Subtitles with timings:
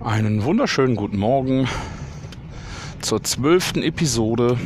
[0.00, 1.66] Einen wunderschönen guten Morgen
[3.00, 4.56] zur zwölften Episode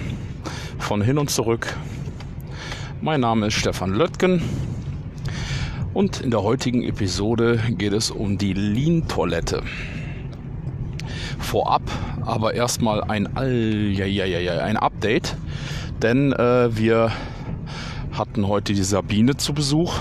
[0.78, 1.74] von Hin und Zurück.
[3.00, 4.42] Mein Name ist Stefan Löttgen
[5.94, 9.62] und in der heutigen Episode geht es um die Lean-Toilette.
[11.38, 11.90] Vorab
[12.26, 15.37] aber erstmal ein, ein Update,
[16.02, 17.12] denn äh, wir
[18.12, 19.94] hatten heute die Sabine zu Besuch,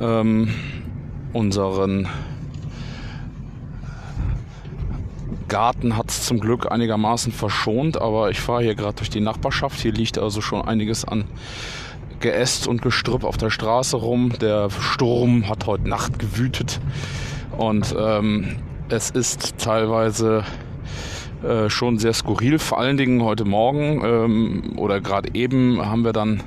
[0.00, 0.48] ähm,
[1.32, 2.08] unseren
[5.48, 9.80] Garten hat es zum Glück einigermaßen verschont, aber ich fahre hier gerade durch die Nachbarschaft.
[9.80, 11.24] Hier liegt also schon einiges an
[12.20, 14.32] Geäst und Gestrüpp auf der Straße rum.
[14.40, 16.80] Der Sturm hat heute Nacht gewütet
[17.56, 18.56] und ähm,
[18.90, 20.44] es ist teilweise
[21.42, 22.58] äh, schon sehr skurril.
[22.58, 26.42] Vor allen Dingen heute Morgen ähm, oder gerade eben haben wir dann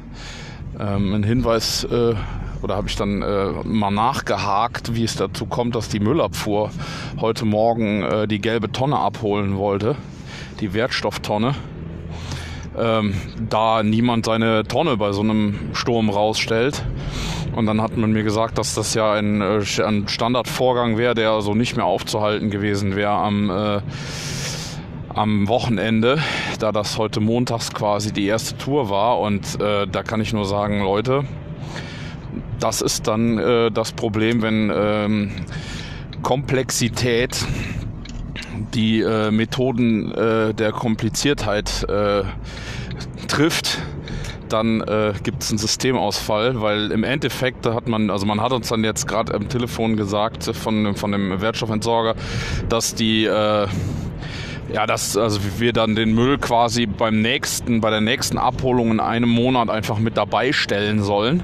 [0.79, 2.15] ähm, einen Hinweis äh,
[2.61, 6.71] oder habe ich dann äh, mal nachgehakt, wie es dazu kommt, dass die Müllabfuhr
[7.19, 9.95] heute Morgen äh, die gelbe Tonne abholen wollte,
[10.59, 11.55] die Wertstofftonne.
[12.77, 13.13] Ähm,
[13.49, 16.85] da niemand seine Tonne bei so einem Sturm rausstellt.
[17.53, 21.31] Und dann hat man mir gesagt, dass das ja ein, äh, ein Standardvorgang wäre, der
[21.31, 23.81] also nicht mehr aufzuhalten gewesen wäre am, äh,
[25.21, 26.17] am Wochenende,
[26.57, 29.19] da das heute montags quasi die erste Tour war.
[29.19, 31.25] Und äh, da kann ich nur sagen, Leute,
[32.59, 35.31] das ist dann äh, das Problem, wenn ähm,
[36.23, 37.37] Komplexität
[38.73, 42.23] die äh, Methoden äh, der Kompliziertheit äh,
[43.27, 43.77] trifft,
[44.49, 48.69] dann äh, gibt es einen Systemausfall, weil im Endeffekt hat man, also man hat uns
[48.69, 52.15] dann jetzt gerade am Telefon gesagt von, von dem Wertstoffentsorger,
[52.69, 53.67] dass die äh,
[54.73, 58.99] ja, dass also wir dann den Müll quasi beim nächsten, bei der nächsten Abholung in
[58.99, 61.43] einem Monat einfach mit dabei stellen sollen.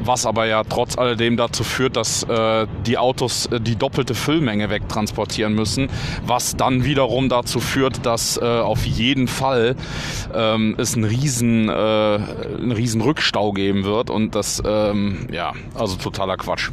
[0.00, 4.70] Was aber ja trotz alledem dazu führt, dass äh, die Autos äh, die doppelte Füllmenge
[4.70, 5.90] wegtransportieren müssen,
[6.24, 9.76] was dann wiederum dazu führt, dass äh, auf jeden Fall
[10.34, 14.08] ähm, es einen riesen, äh, einen riesen Rückstau geben wird.
[14.08, 16.70] Und das, ähm, ja, also totaler Quatsch.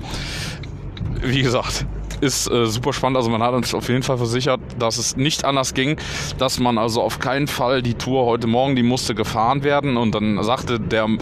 [1.22, 1.86] Wie gesagt,
[2.22, 3.18] ist äh, super spannend.
[3.18, 5.98] Also man hat uns auf jeden Fall versichert, dass es nicht anders ging,
[6.38, 9.98] dass man also auf keinen Fall die Tour heute Morgen, die musste gefahren werden.
[9.98, 11.20] Und dann sagte der ähm,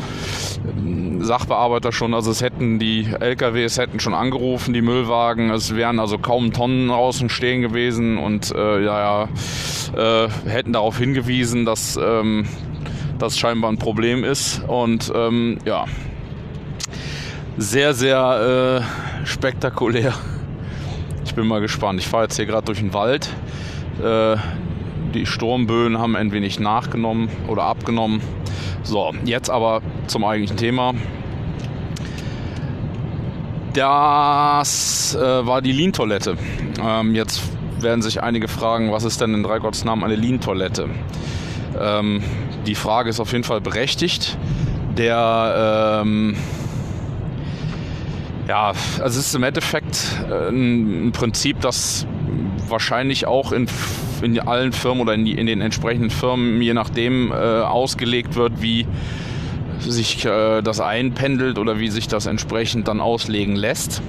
[1.22, 6.18] Sachbearbeiter schon, also es hätten die LKWs hätten schon angerufen, die Müllwagen, es wären also
[6.18, 8.18] kaum Tonnen außen stehen gewesen.
[8.18, 9.28] Und äh, ja,
[9.96, 12.46] ja äh, hätten darauf hingewiesen, dass ähm,
[13.20, 14.62] das scheinbar ein Problem ist.
[14.68, 15.86] Und ähm, ja,
[17.58, 18.84] sehr, sehr
[19.24, 20.14] äh, spektakulär.
[21.34, 22.00] Ich bin mal gespannt.
[22.00, 23.28] Ich fahre jetzt hier gerade durch den Wald.
[24.00, 24.36] Äh,
[25.16, 28.22] die Sturmböen haben ein wenig nachgenommen oder abgenommen.
[28.84, 30.94] So, jetzt aber zum eigentlichen Thema.
[33.74, 36.38] Das äh, war die Lean-Toilette.
[36.80, 37.42] Ähm, jetzt
[37.80, 40.88] werden sich einige fragen, was ist denn in Dreigottsnamen eine Lean-Toilette?
[41.82, 42.22] Ähm,
[42.68, 44.38] die Frage ist auf jeden Fall berechtigt.
[44.98, 46.36] Der ähm,
[48.48, 52.06] ja, also es ist im Endeffekt äh, ein, Prinzip, das
[52.68, 53.68] wahrscheinlich auch in,
[54.22, 58.86] in allen Firmen oder in, in den entsprechenden Firmen, je nachdem, äh, ausgelegt wird, wie
[59.80, 64.02] sich äh, das einpendelt oder wie sich das entsprechend dann auslegen lässt.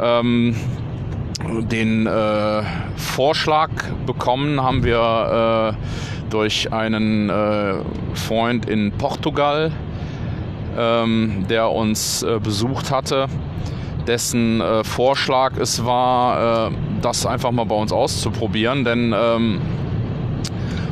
[0.00, 0.56] Ähm,
[1.70, 2.62] den äh,
[2.96, 3.70] Vorschlag
[4.06, 7.74] bekommen haben wir äh, durch einen äh,
[8.14, 9.72] Freund in Portugal,
[10.76, 13.26] ähm, der uns äh, besucht hatte,
[14.06, 19.60] dessen äh, Vorschlag es war, äh, das einfach mal bei uns auszuprobieren, denn ähm,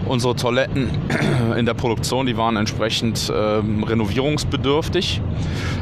[0.09, 0.91] unsere Toiletten
[1.57, 5.21] in der Produktion, die waren entsprechend ähm, renovierungsbedürftig.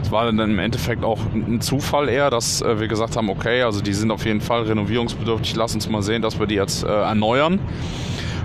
[0.02, 3.62] Es war dann im Endeffekt auch ein Zufall eher, dass äh, wir gesagt haben, okay,
[3.62, 6.84] also die sind auf jeden Fall renovierungsbedürftig, lass uns mal sehen, dass wir die jetzt
[6.84, 7.60] äh, erneuern.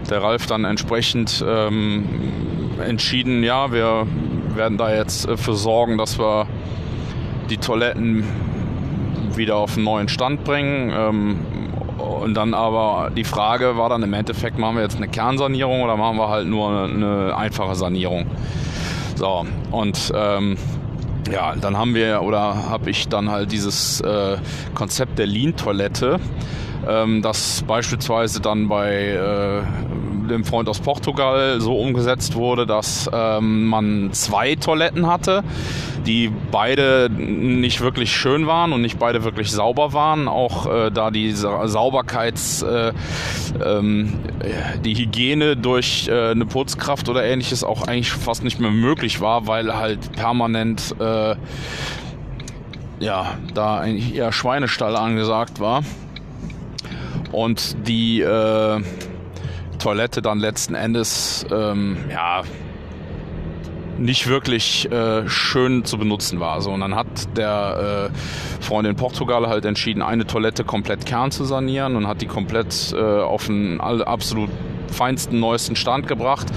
[0.09, 2.05] Der Ralf dann entsprechend ähm,
[2.85, 4.07] entschieden, ja, wir
[4.55, 6.47] werden da jetzt äh, für sorgen, dass wir
[7.49, 8.23] die Toiletten
[9.35, 10.91] wieder auf einen neuen Stand bringen.
[10.95, 11.39] Ähm,
[11.97, 15.97] und dann aber die Frage war dann im Endeffekt, machen wir jetzt eine Kernsanierung oder
[15.97, 18.25] machen wir halt nur eine, einfache Sanierung?
[19.15, 20.57] So, und ähm,
[21.31, 24.37] ja, dann haben wir oder habe ich dann halt dieses äh,
[24.73, 26.19] Konzept der Lean-Toilette,
[26.87, 29.61] ähm, das beispielsweise dann bei äh,
[30.31, 35.43] dem Freund aus Portugal so umgesetzt wurde, dass ähm, man zwei Toiletten hatte,
[36.05, 40.27] die beide nicht wirklich schön waren und nicht beide wirklich sauber waren.
[40.27, 42.93] Auch äh, da die Sauberkeits, äh,
[43.63, 44.19] ähm,
[44.83, 49.47] die Hygiene durch äh, eine Putzkraft oder ähnliches auch eigentlich fast nicht mehr möglich war,
[49.47, 51.35] weil halt permanent äh,
[52.99, 55.83] ja, da eigentlich eher Schweinestall angesagt war.
[57.31, 58.81] Und die äh,
[59.81, 62.43] Toilette dann letzten Endes, ähm, ja,
[63.97, 66.61] nicht wirklich äh, schön zu benutzen war.
[66.61, 71.31] So, und dann hat der äh, Freund in Portugal halt entschieden, eine Toilette komplett kern
[71.31, 74.49] zu sanieren und hat die komplett äh, auf einen absolut
[74.91, 76.47] feinsten, neuesten Stand gebracht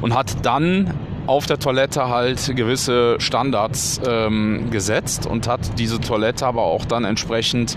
[0.00, 0.94] und hat dann
[1.26, 7.04] auf der Toilette halt gewisse Standards ähm, gesetzt und hat diese Toilette aber auch dann
[7.04, 7.76] entsprechend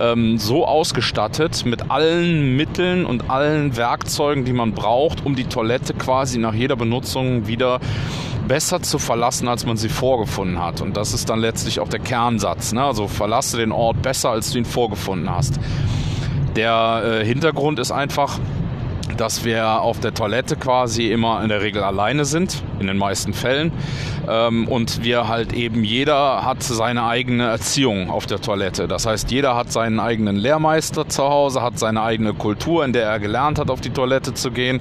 [0.00, 5.94] ähm, so ausgestattet mit allen Mitteln und allen Werkzeugen, die man braucht, um die Toilette
[5.94, 7.80] quasi nach jeder Benutzung wieder
[8.46, 10.80] besser zu verlassen, als man sie vorgefunden hat.
[10.80, 12.72] Und das ist dann letztlich auch der Kernsatz.
[12.72, 12.82] Ne?
[12.82, 15.60] Also verlasse den Ort besser, als du ihn vorgefunden hast.
[16.56, 18.38] Der äh, Hintergrund ist einfach,
[19.16, 23.32] dass wir auf der Toilette quasi immer in der Regel alleine sind, in den meisten
[23.32, 23.72] Fällen.
[24.28, 28.88] Ähm, und wir halt eben, jeder hat seine eigene Erziehung auf der Toilette.
[28.88, 33.06] Das heißt, jeder hat seinen eigenen Lehrmeister zu Hause, hat seine eigene Kultur, in der
[33.06, 34.80] er gelernt hat, auf die Toilette zu gehen.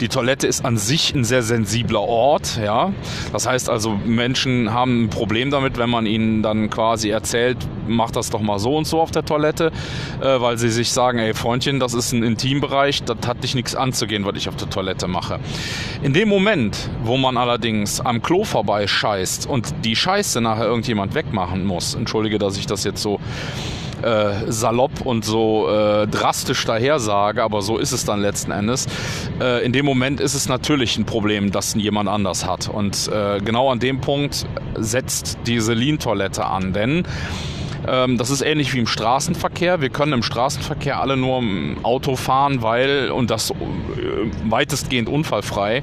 [0.00, 2.92] Die Toilette ist an sich ein sehr sensibler Ort, ja.
[3.32, 8.10] Das heißt also, Menschen haben ein Problem damit, wenn man ihnen dann quasi erzählt, mach
[8.10, 9.72] das doch mal so und so auf der Toilette,
[10.20, 13.74] äh, weil sie sich sagen, ey Freundchen, das ist ein Intimbereich, das hat dich nichts
[13.74, 15.38] anzugehen, was ich auf der Toilette mache.
[16.02, 21.14] In dem Moment, wo man allerdings am Klo vorbei scheißt und die Scheiße nachher irgendjemand
[21.14, 23.20] wegmachen muss, entschuldige, dass ich das jetzt so
[24.02, 28.86] äh, salopp und so äh, drastisch daher sage, aber so ist es dann letzten Endes.
[29.40, 32.68] Äh, in dem Moment ist es natürlich ein Problem, das jemand anders hat.
[32.68, 34.46] Und äh, genau an dem Punkt
[34.76, 37.04] setzt diese Lean-Toilette an, denn
[37.86, 39.80] das ist ähnlich wie im Straßenverkehr.
[39.80, 43.54] Wir können im Straßenverkehr alle nur im Auto fahren, weil, und das äh,
[44.44, 45.82] weitestgehend unfallfrei,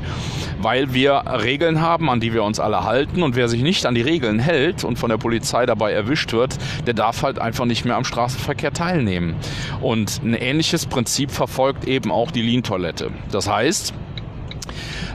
[0.61, 3.23] weil wir Regeln haben, an die wir uns alle halten.
[3.23, 6.57] Und wer sich nicht an die Regeln hält und von der Polizei dabei erwischt wird,
[6.85, 9.35] der darf halt einfach nicht mehr am Straßenverkehr teilnehmen.
[9.81, 13.11] Und ein ähnliches Prinzip verfolgt eben auch die Lean-Toilette.
[13.31, 13.93] Das heißt,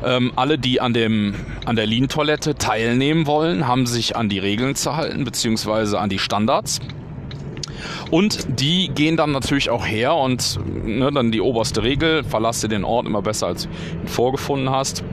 [0.05, 1.35] ähm, alle, die an, dem,
[1.65, 6.19] an der Lean-Toilette teilnehmen wollen, haben sich an die Regeln zu halten, beziehungsweise an die
[6.19, 6.81] Standards.
[8.11, 12.85] Und die gehen dann natürlich auch her und ne, dann die oberste Regel, verlasse den
[12.85, 15.05] Ort immer besser, als du ihn vorgefunden hast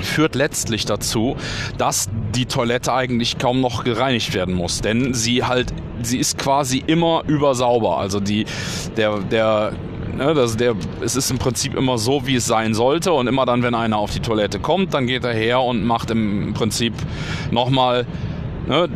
[0.00, 1.36] führt letztlich dazu,
[1.78, 5.72] dass die Toilette eigentlich kaum noch gereinigt werden muss, denn sie halt,
[6.02, 7.98] sie ist quasi immer übersauber.
[7.98, 8.46] Also die,
[8.96, 9.72] der, der
[10.16, 13.12] Ne, das, der, es ist im Prinzip immer so, wie es sein sollte.
[13.12, 16.10] Und immer dann, wenn einer auf die Toilette kommt, dann geht er her und macht
[16.10, 16.92] im Prinzip
[17.50, 18.06] nochmal
[18.66, 18.88] ne,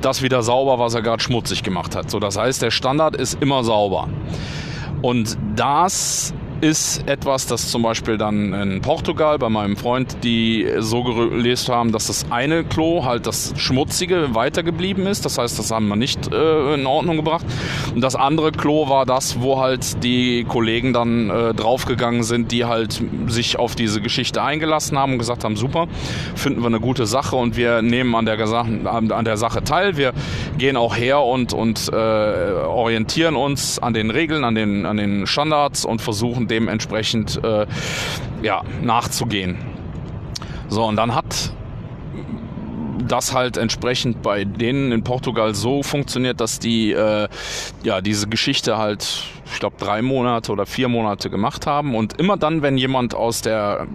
[0.00, 2.10] das wieder sauber, was er gerade schmutzig gemacht hat.
[2.10, 4.08] So, das heißt, der Standard ist immer sauber.
[5.02, 11.02] Und das ist etwas, das zum Beispiel dann in Portugal bei meinem Freund, die so
[11.02, 15.24] gelesen haben, dass das eine Klo halt das Schmutzige weitergeblieben ist.
[15.24, 17.44] Das heißt, das haben wir nicht äh, in Ordnung gebracht.
[17.94, 22.64] Und das andere Klo war das, wo halt die Kollegen dann äh, draufgegangen sind, die
[22.64, 25.86] halt sich auf diese Geschichte eingelassen haben und gesagt haben, super,
[26.34, 29.96] finden wir eine gute Sache und wir nehmen an der, an der Sache teil.
[29.96, 30.12] Wir
[30.56, 35.26] gehen auch her und, und äh, orientieren uns an den Regeln, an den, an den
[35.26, 37.66] Standards und versuchen dementsprechend äh,
[38.42, 39.58] ja, nachzugehen.
[40.68, 41.52] So, und dann hat
[43.06, 47.28] das halt entsprechend bei denen in Portugal so funktioniert, dass die äh,
[47.82, 51.94] ja diese Geschichte halt, ich glaube, drei Monate oder vier Monate gemacht haben.
[51.94, 53.86] Und immer dann, wenn jemand aus der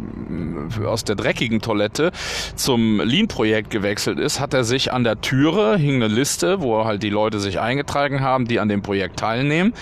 [0.85, 2.11] aus der dreckigen Toilette
[2.55, 7.03] zum Lean-Projekt gewechselt ist, hat er sich an der Türe hing eine Liste, wo halt
[7.03, 9.73] die Leute sich eingetragen haben, die an dem Projekt teilnehmen.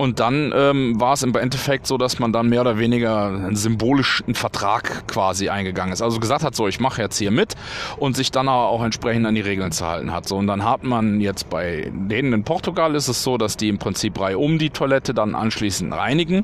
[0.00, 3.54] Und dann ähm, war es im Endeffekt so, dass man dann mehr oder weniger einen
[3.54, 6.00] symbolischen Vertrag quasi eingegangen ist.
[6.00, 7.54] Also gesagt hat, so, ich mache jetzt hier mit
[7.98, 10.26] und sich dann auch entsprechend an die Regeln zu halten hat.
[10.26, 13.68] So, und dann hat man jetzt bei denen in Portugal ist es so, dass die
[13.68, 16.42] im Prinzip Reihe um die Toilette dann anschließend reinigen,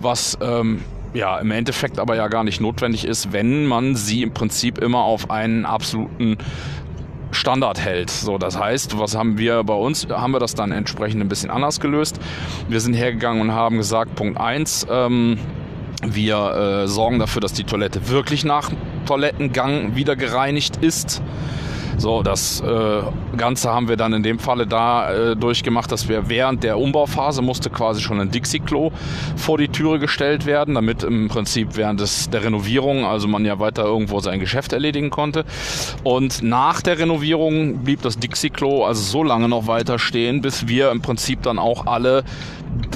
[0.00, 0.82] was ähm,
[1.14, 5.00] ja im Endeffekt aber ja gar nicht notwendig ist, wenn man sie im Prinzip immer
[5.00, 6.38] auf einen absoluten
[7.30, 8.10] Standard hält.
[8.10, 10.06] So, das heißt, was haben wir bei uns?
[10.08, 12.18] Haben wir das dann entsprechend ein bisschen anders gelöst.
[12.68, 15.38] Wir sind hergegangen und haben gesagt, Punkt 1, ähm,
[16.02, 18.70] wir äh, sorgen dafür, dass die Toilette wirklich nach
[19.06, 21.22] Toilettengang wieder gereinigt ist.
[21.98, 23.02] So, das äh,
[23.36, 27.40] Ganze haben wir dann in dem Falle da äh, durchgemacht, dass wir während der Umbauphase
[27.40, 28.92] musste quasi schon ein Dixie-Klo
[29.36, 33.58] vor die Türe gestellt werden, damit im Prinzip während des, der Renovierung, also man ja
[33.58, 35.44] weiter irgendwo sein Geschäft erledigen konnte.
[36.04, 40.90] Und nach der Renovierung blieb das Dixie-Klo also so lange noch weiter stehen, bis wir
[40.90, 42.24] im Prinzip dann auch alle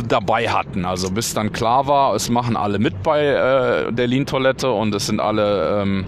[0.08, 0.84] dabei hatten.
[0.84, 5.06] Also bis dann klar war, es machen alle mit bei äh, der Lean-Toilette und es
[5.06, 6.04] sind alle, ähm,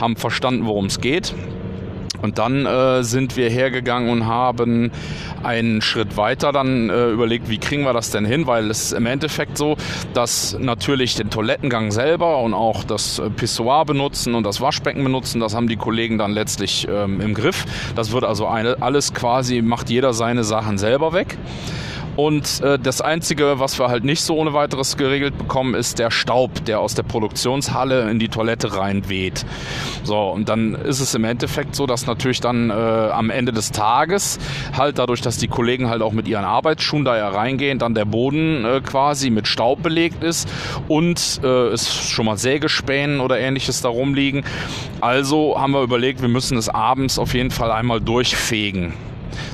[0.00, 1.34] haben verstanden, worum es geht.
[2.22, 4.90] Und dann äh, sind wir hergegangen und haben
[5.42, 8.92] einen Schritt weiter dann äh, überlegt, wie kriegen wir das denn hin, weil es ist
[8.92, 9.76] im Endeffekt so,
[10.14, 15.54] dass natürlich den Toilettengang selber und auch das Pissoir benutzen und das Waschbecken benutzen, das
[15.54, 17.64] haben die Kollegen dann letztlich ähm, im Griff.
[17.94, 21.38] Das wird also eine, alles quasi, macht jeder seine Sachen selber weg.
[22.20, 26.10] Und äh, das Einzige, was wir halt nicht so ohne weiteres geregelt bekommen, ist der
[26.10, 29.46] Staub, der aus der Produktionshalle in die Toilette reinweht.
[30.04, 33.72] So, und dann ist es im Endeffekt so, dass natürlich dann äh, am Ende des
[33.72, 34.38] Tages
[34.76, 38.04] halt dadurch, dass die Kollegen halt auch mit ihren Arbeitsschuhen da ja reingehen, dann der
[38.04, 40.46] Boden äh, quasi mit Staub belegt ist
[40.88, 44.44] und äh, es schon mal Sägespänen oder ähnliches da rumliegen.
[45.00, 48.92] Also haben wir überlegt, wir müssen es abends auf jeden Fall einmal durchfegen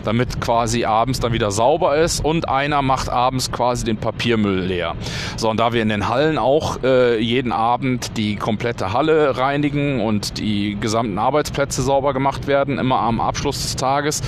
[0.04, 4.94] damit quasi abends dann wieder sauber ist und einer macht abends quasi den Papiermüll leer.
[5.36, 10.00] So, und da wir in den Hallen auch äh, jeden Abend die komplette Halle reinigen
[10.00, 14.22] und die gesamten Arbeitsplätze sauber gemacht werden, immer am Abschluss des Tages,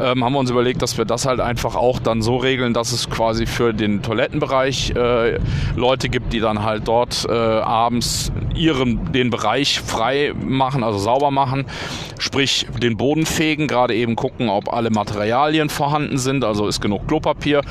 [0.00, 2.92] ähm, haben wir uns überlegt, dass wir das halt einfach auch dann so regeln, dass
[2.92, 5.38] es quasi für den Toilettenbereich äh,
[5.76, 11.30] Leute gibt, die dann halt dort äh, abends ihren den Bereich frei machen, also sauber
[11.30, 11.66] machen,
[12.18, 17.06] sprich den Boden fegen, gerade eben gucken, ob alle Materialien vorhanden sind, also ist genug
[17.06, 17.62] Klopapier.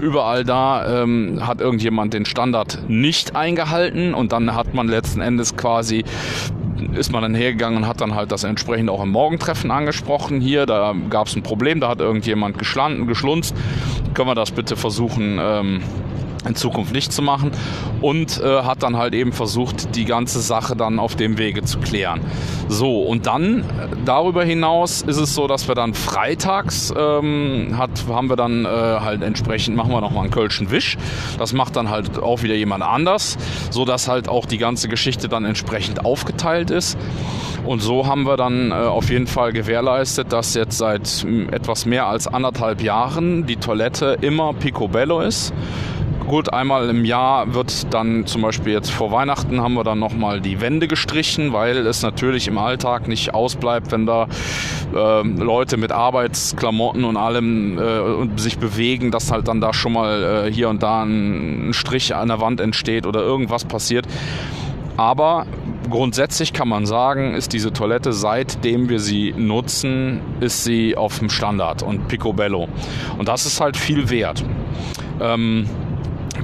[0.00, 5.56] Überall da ähm, hat irgendjemand den Standard nicht eingehalten und dann hat man letzten Endes
[5.56, 6.04] quasi
[6.94, 10.40] ist man dann hergegangen und hat dann halt das entsprechend auch im Morgentreffen angesprochen.
[10.40, 13.54] Hier, da gab es ein Problem, da hat irgendjemand geschlanden, geschlunzt.
[14.14, 15.82] Können wir das bitte versuchen, ähm,
[16.46, 17.50] in Zukunft nicht zu machen
[18.00, 21.78] und äh, hat dann halt eben versucht, die ganze Sache dann auf dem Wege zu
[21.78, 22.20] klären.
[22.68, 23.64] So, und dann äh,
[24.04, 28.68] darüber hinaus ist es so, dass wir dann freitags ähm, hat, haben wir dann äh,
[28.68, 30.96] halt entsprechend, machen wir nochmal einen Kölschen Wisch.
[31.38, 33.36] Das macht dann halt auch wieder jemand anders,
[33.70, 36.98] so dass halt auch die ganze Geschichte dann entsprechend aufgeteilt ist.
[37.64, 42.06] Und so haben wir dann äh, auf jeden Fall gewährleistet, dass jetzt seit etwas mehr
[42.06, 45.52] als anderthalb Jahren die Toilette immer Picobello ist.
[46.26, 50.40] Gut, einmal im Jahr wird dann zum Beispiel jetzt vor Weihnachten haben wir dann nochmal
[50.40, 54.28] die Wände gestrichen, weil es natürlich im Alltag nicht ausbleibt, wenn da
[54.94, 60.46] äh, Leute mit Arbeitsklamotten und allem äh, sich bewegen, dass halt dann da schon mal
[60.46, 64.06] äh, hier und da ein, ein Strich an der Wand entsteht oder irgendwas passiert.
[64.96, 65.46] Aber
[65.90, 71.28] grundsätzlich kann man sagen, ist diese Toilette, seitdem wir sie nutzen, ist sie auf dem
[71.28, 72.68] Standard und Picobello.
[73.18, 74.42] Und das ist halt viel wert.
[75.20, 75.68] Ähm,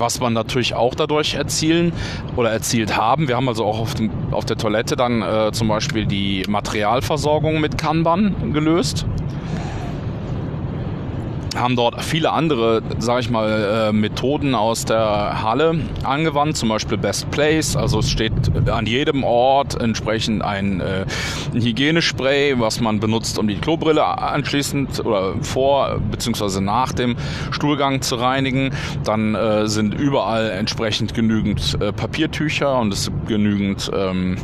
[0.01, 1.93] was man natürlich auch dadurch erzielen
[2.37, 3.29] oder erzielt haben.
[3.29, 7.61] Wir haben also auch auf, dem, auf der Toilette dann äh, zum Beispiel die Materialversorgung
[7.61, 9.07] mit Kanban gelöst
[11.57, 16.97] haben dort viele andere, sage ich mal, äh, Methoden aus der Halle angewandt, zum Beispiel
[16.97, 17.77] Best Place.
[17.77, 18.33] Also es steht
[18.69, 21.05] an jedem Ort entsprechend ein, äh,
[21.53, 26.61] ein Hygienespray, was man benutzt, um die Klobrille anschließend oder vor bzw.
[26.61, 27.17] nach dem
[27.51, 28.71] Stuhlgang zu reinigen.
[29.05, 34.37] Dann äh, sind überall entsprechend genügend äh, Papiertücher und es genügend ähm,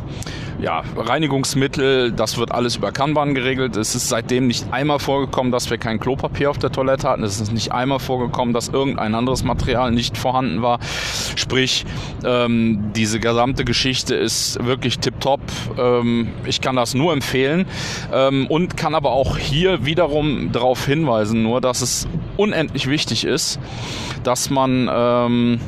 [0.59, 3.75] ja, Reinigungsmittel, das wird alles über Kanban geregelt.
[3.75, 7.23] Es ist seitdem nicht einmal vorgekommen, dass wir kein Klopapier auf der Toilette hatten.
[7.23, 10.79] Es ist nicht einmal vorgekommen, dass irgendein anderes Material nicht vorhanden war.
[11.35, 11.85] Sprich,
[12.25, 15.41] ähm, diese gesamte Geschichte ist wirklich tipptopp.
[15.77, 17.67] Ähm, ich kann das nur empfehlen
[18.11, 23.59] ähm, und kann aber auch hier wiederum darauf hinweisen, nur dass es unendlich wichtig ist,
[24.23, 25.59] dass man ähm,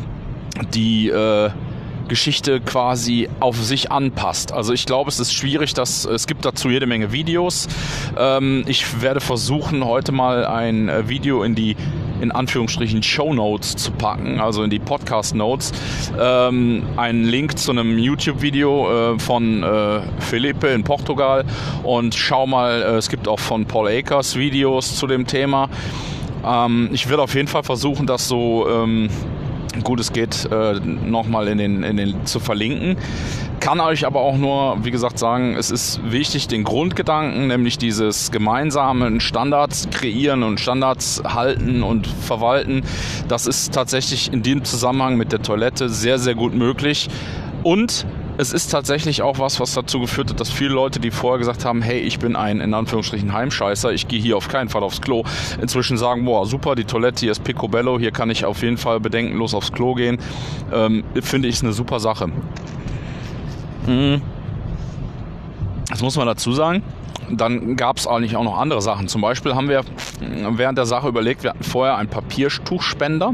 [0.74, 1.52] die äh,
[2.10, 4.52] Geschichte quasi auf sich anpasst.
[4.52, 7.68] Also ich glaube, es ist schwierig, dass es gibt dazu jede Menge Videos.
[8.18, 11.78] Ähm, ich werde versuchen, heute mal ein äh, Video in die
[12.22, 15.72] in Anführungsstrichen Show Notes zu packen, also in die Podcast Notes,
[16.20, 21.46] ähm, einen Link zu einem YouTube-Video äh, von äh, Felipe in Portugal
[21.84, 25.70] und schau mal, äh, es gibt auch von Paul Akers Videos zu dem Thema.
[26.46, 29.10] Ähm, ich werde auf jeden Fall versuchen, das so ähm,
[29.84, 32.98] gut es geht, äh, nochmal in den, in den zu verlinken.
[33.60, 38.32] Kann euch aber auch nur, wie gesagt, sagen, es ist wichtig, den Grundgedanken, nämlich dieses
[38.32, 42.84] gemeinsame Standards kreieren und Standards halten und verwalten,
[43.28, 47.10] das ist tatsächlich in dem Zusammenhang mit der Toilette sehr, sehr gut möglich.
[47.64, 48.06] Und
[48.40, 51.66] es ist tatsächlich auch was, was dazu geführt hat, dass viele Leute, die vorher gesagt
[51.66, 55.02] haben, hey, ich bin ein in Anführungsstrichen Heimscheißer, ich gehe hier auf keinen Fall aufs
[55.02, 55.26] Klo,
[55.62, 59.02] inzwischen sagen, boah, super, die Toilette hier ist picobello, hier kann ich auf jeden Fall
[59.02, 60.20] bedenkenlos aufs Klo gehen.
[60.72, 62.28] Ähm, Finde ich eine super Sache.
[63.88, 64.22] Mhm.
[65.90, 66.82] Das muss man dazu sagen
[67.30, 69.08] dann gab es eigentlich auch noch andere Sachen.
[69.08, 69.84] Zum Beispiel haben wir
[70.52, 73.34] während der Sache überlegt, wir hatten vorher einen Papiertuchspender.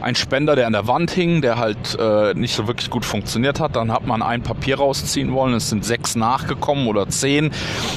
[0.00, 3.60] Ein Spender, der an der Wand hing, der halt äh, nicht so wirklich gut funktioniert
[3.60, 3.76] hat.
[3.76, 5.54] Dann hat man ein Papier rausziehen wollen.
[5.54, 7.50] Es sind sechs nachgekommen oder zehn.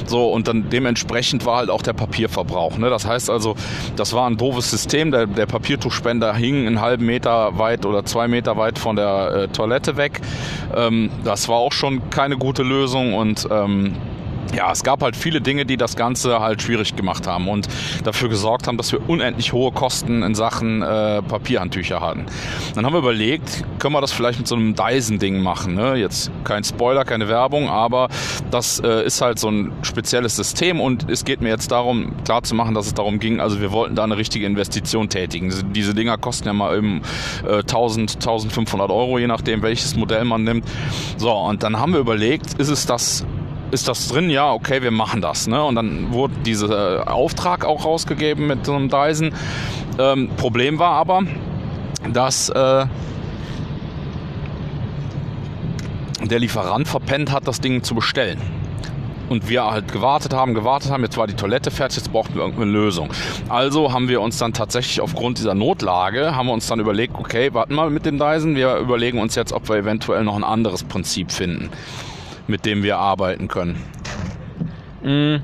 [0.06, 2.78] So, und dann dementsprechend war halt auch der Papierverbrauch.
[2.78, 2.90] Ne?
[2.90, 3.56] Das heißt also,
[3.96, 5.12] das war ein doofes System.
[5.12, 9.48] Der, der Papiertuchspender hing einen halben Meter weit oder zwei Meter weit von der äh,
[9.48, 10.22] Toilette weg.
[10.76, 13.96] Ähm, das war auch schon keine gute Lösung und ähm,
[14.54, 17.68] ja, es gab halt viele Dinge, die das Ganze halt schwierig gemacht haben und
[18.04, 22.26] dafür gesorgt haben, dass wir unendlich hohe Kosten in Sachen äh, Papierhandtücher hatten.
[22.74, 25.76] Dann haben wir überlegt, können wir das vielleicht mit so einem Dyson-Ding machen.
[25.76, 25.96] Ne?
[25.96, 28.10] Jetzt kein Spoiler, keine Werbung, aber
[28.52, 32.44] das äh, ist halt so ein spezielles System und es geht mir jetzt darum, klar
[32.44, 35.54] zu machen, dass es darum ging, also wir wollten da eine richtige Investition tätigen.
[35.74, 37.02] Diese Dinger kosten ja mal eben
[37.48, 40.66] äh, 1000, 1500 Euro, je nachdem, welches Modell man nimmt.
[41.18, 43.26] So, und dann haben wir überlegt, ist es das
[43.76, 44.30] ist das drin?
[44.30, 45.48] Ja, okay, wir machen das.
[45.48, 45.62] Ne?
[45.62, 49.34] Und dann wurde dieser äh, Auftrag auch rausgegeben mit so einem Dyson.
[50.00, 51.24] Ähm, Problem war aber,
[52.12, 52.86] dass äh,
[56.24, 58.40] der Lieferant verpennt hat, das Ding zu bestellen.
[59.28, 62.44] Und wir halt gewartet haben, gewartet haben, jetzt war die Toilette fertig, jetzt brauchten wir
[62.44, 63.10] irgendeine Lösung.
[63.50, 67.54] Also haben wir uns dann tatsächlich aufgrund dieser Notlage, haben wir uns dann überlegt, okay,
[67.54, 70.84] warten mal mit dem Dyson, wir überlegen uns jetzt, ob wir eventuell noch ein anderes
[70.84, 71.72] Prinzip finden
[72.48, 73.82] mit dem wir arbeiten können.
[75.04, 75.44] Mhm.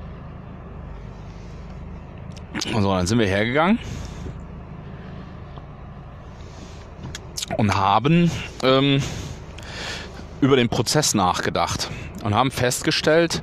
[2.60, 3.80] So, dann sind wir hergegangen
[7.58, 8.30] und haben
[8.64, 9.02] ähm,
[10.42, 11.90] über den Prozess nachgedacht
[12.24, 13.42] und haben festgestellt,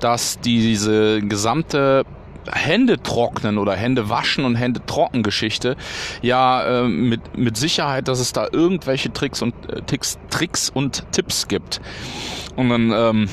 [0.00, 2.04] dass diese gesamte
[2.50, 5.76] Hände trocknen oder Hände waschen und Hände trocken Geschichte
[6.22, 11.04] ja äh, mit, mit Sicherheit, dass es da irgendwelche Tricks und äh, Tricks, Tricks und
[11.12, 11.80] Tipps gibt.
[12.54, 13.28] Und dann ähm,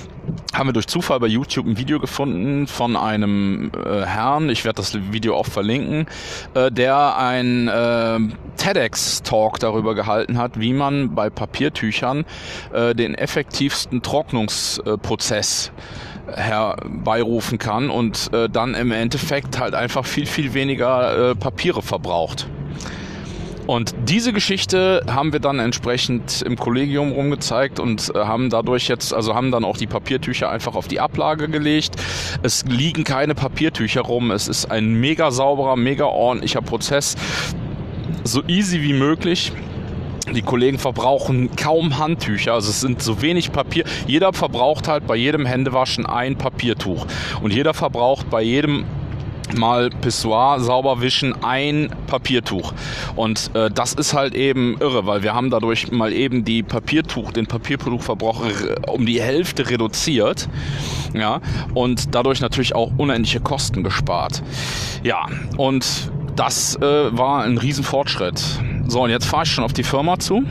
[0.54, 4.78] haben wir durch Zufall bei YouTube ein Video gefunden von einem äh, Herrn, ich werde
[4.78, 6.08] das Video auch verlinken,
[6.54, 8.20] äh, der ein äh,
[8.58, 12.26] TEDx-Talk darüber gehalten hat, wie man bei Papiertüchern
[12.74, 15.72] äh, den effektivsten Trocknungsprozess
[16.34, 22.48] herbeirufen kann und äh, dann im Endeffekt halt einfach viel, viel weniger äh, Papiere verbraucht.
[23.70, 29.14] Und diese Geschichte haben wir dann entsprechend im Kollegium rumgezeigt und äh, haben dadurch jetzt,
[29.14, 31.96] also haben dann auch die Papiertücher einfach auf die Ablage gelegt.
[32.42, 34.32] Es liegen keine Papiertücher rum.
[34.32, 37.16] Es ist ein mega sauberer, mega ordentlicher Prozess.
[38.24, 39.52] So easy wie möglich.
[40.34, 43.84] Die Kollegen verbrauchen kaum Handtücher, also es sind so wenig Papier.
[44.08, 47.06] Jeder verbraucht halt bei jedem Händewaschen ein Papiertuch
[47.44, 48.86] und jeder verbraucht bei jedem
[49.58, 52.74] mal Pissoir sauber wischen, ein Papiertuch.
[53.16, 57.32] Und äh, das ist halt eben irre, weil wir haben dadurch mal eben die Papiertuch,
[57.32, 58.44] den Papiertuchverbrauch
[58.88, 60.50] um die Hälfte reduziert.
[61.14, 61.42] Ja,
[61.74, 64.44] und dadurch natürlich auch unendliche Kosten gespart.
[65.04, 65.26] Ja,
[65.58, 68.42] und das äh, war ein Riesenfortschritt.
[68.88, 70.44] So, und jetzt fahre ich schon auf die Firma zu.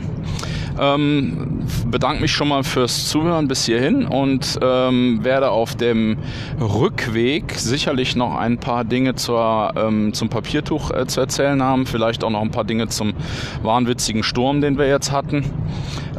[0.79, 6.17] Ähm, bedanke mich schon mal fürs Zuhören bis hierhin und ähm, werde auf dem
[6.59, 11.85] Rückweg sicherlich noch ein paar Dinge zur, ähm, zum Papiertuch äh, zu erzählen haben.
[11.85, 13.13] Vielleicht auch noch ein paar Dinge zum
[13.61, 15.43] wahnwitzigen Sturm, den wir jetzt hatten.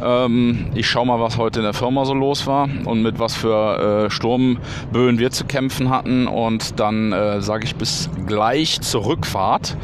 [0.01, 3.35] Ähm, ich schaue mal, was heute in der Firma so los war und mit was
[3.35, 6.27] für äh, Sturmböen wir zu kämpfen hatten.
[6.27, 9.75] Und dann äh, sage ich bis gleich zur Rückfahrt.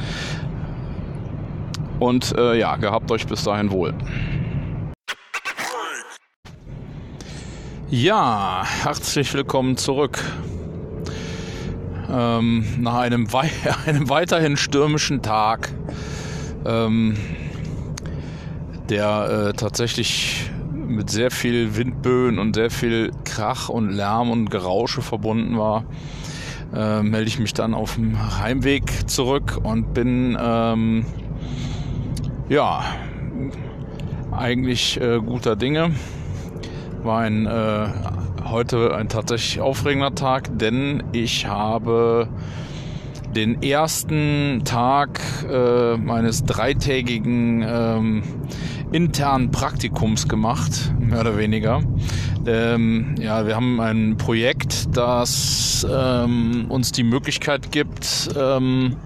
[1.99, 3.93] Und äh, ja, gehabt euch bis dahin wohl.
[7.89, 10.21] Ja, herzlich willkommen zurück.
[12.11, 13.49] Ähm, nach einem, wei
[13.85, 15.71] einem weiterhin stürmischen Tag,
[16.65, 17.15] ähm,
[18.89, 25.01] der äh, tatsächlich mit sehr viel Windböen und sehr viel Krach und Lärm und Gerausche
[25.01, 25.85] verbunden war,
[26.75, 31.05] äh, melde ich mich dann auf dem Heimweg zurück und bin ähm,
[32.49, 32.83] ja
[34.31, 35.93] eigentlich äh, guter Dinge
[37.07, 37.87] war ein, äh,
[38.43, 42.27] heute ein tatsächlich aufregender Tag, denn ich habe
[43.33, 48.23] den ersten Tag äh, meines dreitägigen ähm,
[48.91, 51.81] internen Praktikums gemacht, mehr oder weniger.
[52.45, 58.97] Ähm, ja, wir haben ein Projekt, das ähm, uns die Möglichkeit gibt, ähm,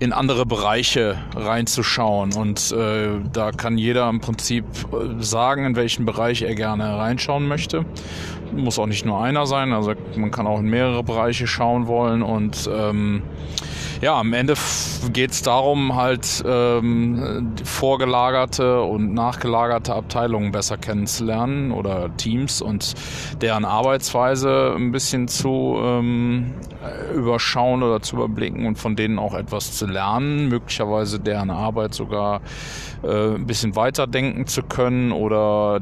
[0.00, 2.34] in andere Bereiche reinzuschauen.
[2.34, 7.46] Und äh, da kann jeder im Prinzip äh, sagen, in welchen Bereich er gerne reinschauen
[7.46, 7.84] möchte.
[8.52, 12.22] Muss auch nicht nur einer sein, also man kann auch in mehrere Bereiche schauen wollen
[12.22, 13.22] und ähm,
[14.00, 14.54] ja, am Ende
[15.12, 22.94] geht es darum, halt ähm, vorgelagerte und nachgelagerte Abteilungen besser kennenzulernen oder Teams und
[23.40, 26.54] deren Arbeitsweise ein bisschen zu ähm,
[27.14, 32.40] überschauen oder zu überblicken und von denen auch etwas zu lernen, möglicherweise deren Arbeit sogar
[33.02, 35.80] äh, ein bisschen weiterdenken zu können oder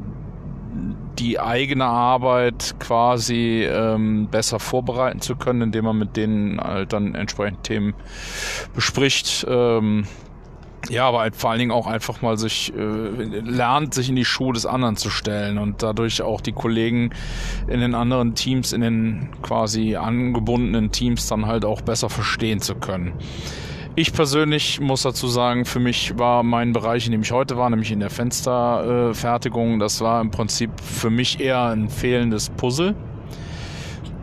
[1.18, 7.14] die eigene Arbeit quasi ähm, besser vorbereiten zu können, indem man mit denen halt dann
[7.14, 7.94] entsprechend Themen
[8.74, 9.46] bespricht.
[9.48, 10.06] Ähm,
[10.88, 14.24] ja, aber halt vor allen Dingen auch einfach mal sich äh, lernt, sich in die
[14.24, 17.10] Schuhe des anderen zu stellen und dadurch auch die Kollegen
[17.66, 22.76] in den anderen Teams, in den quasi angebundenen Teams dann halt auch besser verstehen zu
[22.76, 23.14] können.
[23.98, 27.70] Ich persönlich muss dazu sagen, für mich war mein Bereich, in dem ich heute war,
[27.70, 32.94] nämlich in der Fensterfertigung, das war im Prinzip für mich eher ein fehlendes Puzzle.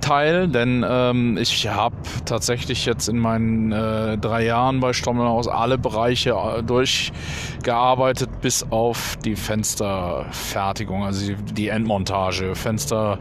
[0.04, 5.78] Teil, denn ähm, ich habe tatsächlich jetzt in meinen äh, drei Jahren bei Stommelhaus alle
[5.78, 12.54] Bereiche äh, durchgearbeitet, bis auf die Fensterfertigung, also die, Endmontage.
[12.54, 13.18] Fenster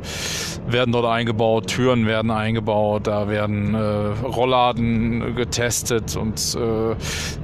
[0.67, 3.79] werden dort eingebaut, Türen werden eingebaut, da werden äh,
[4.27, 6.97] Rollladen getestet und äh,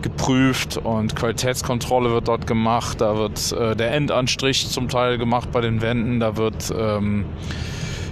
[0.03, 5.61] geprüft und Qualitätskontrolle wird dort gemacht, da wird äh, der Endanstrich zum Teil gemacht bei
[5.61, 7.25] den Wänden, da wird ähm,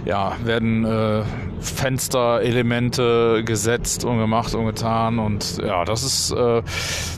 [0.07, 1.25] ja, werden äh,
[1.61, 5.19] Fensterelemente gesetzt und gemacht und getan.
[5.19, 6.62] Und ja, das ist äh,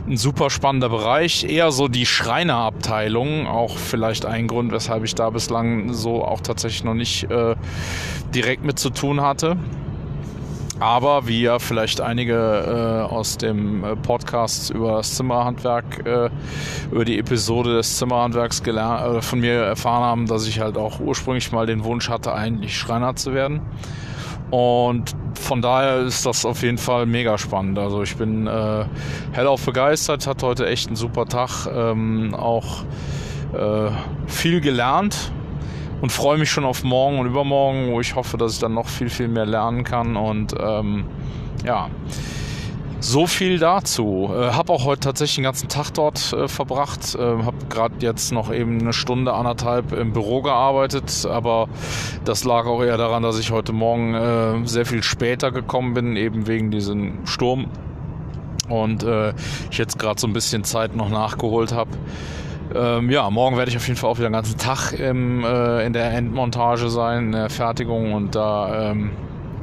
[0.09, 1.45] ein super spannender Bereich.
[1.45, 6.83] Eher so die Schreinerabteilung, auch vielleicht ein Grund, weshalb ich da bislang so auch tatsächlich
[6.83, 7.57] noch nicht äh,
[8.35, 9.59] direkt mit zu tun hatte.
[10.81, 16.31] Aber wie ja vielleicht einige äh, aus dem äh, Podcast über das Zimmerhandwerk, äh,
[16.93, 21.01] über die Episode des Zimmerhandwerks gelernt, äh, von mir erfahren haben, dass ich halt auch
[21.01, 23.61] ursprünglich mal den Wunsch hatte, eigentlich Schreiner zu werden.
[24.51, 27.79] Und von daher ist das auf jeden Fall mega spannend.
[27.79, 28.85] Also ich bin äh,
[29.33, 32.85] hellauf begeistert, hatte heute echt einen super Tag, ähm, auch
[33.53, 33.91] äh,
[34.27, 35.33] viel gelernt
[36.01, 38.89] und freue mich schon auf morgen und übermorgen, wo ich hoffe, dass ich dann noch
[38.89, 40.17] viel, viel mehr lernen kann.
[40.17, 41.05] Und ähm,
[41.65, 41.89] ja,
[43.01, 44.31] so viel dazu.
[44.33, 47.15] Äh, habe auch heute tatsächlich den ganzen Tag dort äh, verbracht.
[47.15, 51.27] Äh, habe gerade jetzt noch eben eine Stunde, anderthalb im Büro gearbeitet.
[51.27, 51.69] Aber
[52.25, 56.17] das lag auch eher daran, dass ich heute Morgen äh, sehr viel später gekommen bin,
[56.17, 57.67] eben wegen diesem Sturm.
[58.69, 59.33] Und äh,
[59.71, 61.91] ich jetzt gerade so ein bisschen Zeit noch nachgeholt habe.
[62.75, 65.87] Ähm, ja, morgen werde ich auf jeden Fall auch wieder den ganzen Tag im, äh,
[65.87, 69.11] in der Endmontage sein, in der Fertigung und da ähm,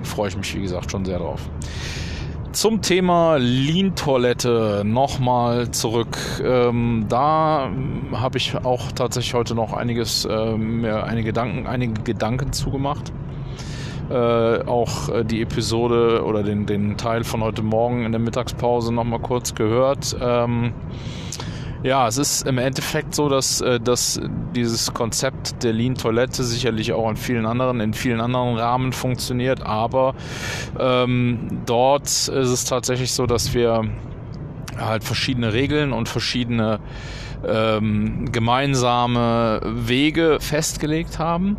[0.03, 1.41] freue ich mich, wie gesagt, schon sehr drauf.
[2.51, 6.17] Zum Thema Lean-Toilette nochmal zurück.
[6.41, 7.69] Ähm, da
[8.13, 13.11] habe ich auch tatsächlich heute noch einiges, äh, mir einige Gedanken, einige Gedanken zugemacht.
[14.09, 18.93] Äh, auch äh, die Episode oder den, den Teil von heute Morgen in der Mittagspause
[18.93, 20.15] nochmal kurz gehört.
[20.21, 20.73] Ähm,
[21.85, 24.19] ja, es ist im Endeffekt so, dass, äh, dass
[24.55, 30.15] dieses Konzept der Lean-Toilette sicherlich auch in vielen anderen, in vielen anderen Rahmen funktioniert, aber
[30.79, 33.83] ähm, dort ist es tatsächlich so, dass wir
[34.79, 36.79] halt verschiedene Regeln und verschiedene
[37.47, 41.55] ähm, gemeinsame Wege festgelegt haben,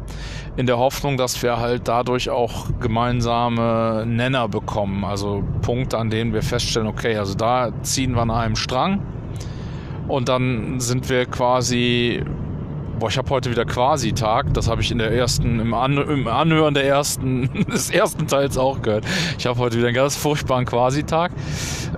[0.56, 6.32] in der Hoffnung, dass wir halt dadurch auch gemeinsame Nenner bekommen, also Punkte, an denen
[6.32, 9.00] wir feststellen, okay, also da ziehen wir an einem Strang
[10.08, 12.22] und dann sind wir quasi
[12.98, 14.54] Boah, ich habe heute wieder quasi Tag.
[14.54, 18.56] Das habe ich in der ersten, im, An im Anhören der ersten, des ersten Teils
[18.56, 19.04] auch gehört.
[19.38, 21.32] Ich habe heute wieder einen ganz furchtbaren Quasi-Tag.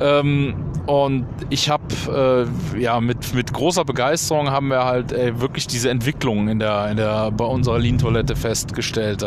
[0.01, 5.68] Ähm, und ich habe äh, ja mit, mit großer Begeisterung haben wir halt ey, wirklich
[5.68, 9.23] diese Entwicklung in der, in der bei unserer Lean-Toilette festgestellt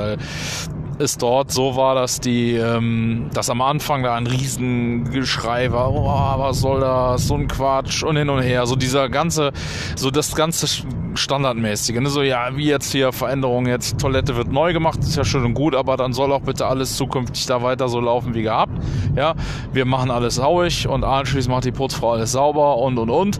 [1.01, 6.39] es dort so war, dass die, ähm, dass am Anfang da ein Riesengeschrei war, oh,
[6.39, 8.03] was soll das, so ein Quatsch.
[8.03, 9.51] Und hin und her, so dieser ganze,
[9.95, 10.67] so das ganze
[11.15, 12.09] Standardmäßige, ne?
[12.09, 15.53] so ja, wie jetzt hier Veränderungen, jetzt Toilette wird neu gemacht, ist ja schön und
[15.53, 18.73] gut, aber dann soll auch bitte alles zukünftig da weiter so laufen wie gehabt,
[19.15, 19.35] ja,
[19.73, 23.39] wir machen alles sauig und anschließend macht die Putzfrau alles sauber und und und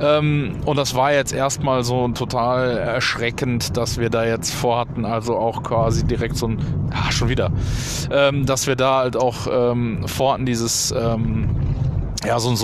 [0.00, 5.36] ähm, und das war jetzt erstmal so total erschreckend, dass wir da jetzt vorhatten, also
[5.36, 6.58] auch quasi direkt so ein
[6.92, 7.50] ah, schon wieder,
[8.10, 11.48] ähm, dass wir da halt auch ähm, vorhatten, dieses, ähm,
[12.24, 12.56] ja, so ein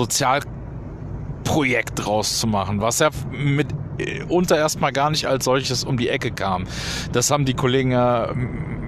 [1.46, 5.96] Sozialprojekt draus zu machen, was ja mit äh, unter erstmal gar nicht als solches um
[5.96, 6.64] die Ecke kam.
[7.12, 8.35] Das haben die Kollegen ja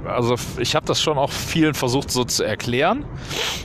[0.06, 3.04] also ich habe das schon auch vielen versucht so zu erklären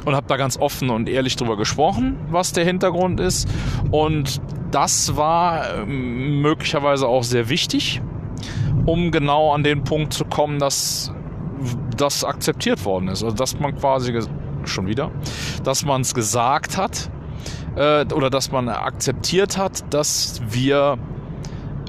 [0.03, 3.47] und habe da ganz offen und ehrlich drüber gesprochen, was der Hintergrund ist.
[3.91, 8.01] Und das war ähm, möglicherweise auch sehr wichtig,
[8.86, 11.13] um genau an den Punkt zu kommen, dass
[11.95, 13.23] das akzeptiert worden ist.
[13.23, 14.19] Also dass man quasi
[14.65, 15.12] schon wieder,
[15.63, 17.10] dass man es gesagt hat
[17.76, 20.98] äh, oder dass man akzeptiert hat, dass wir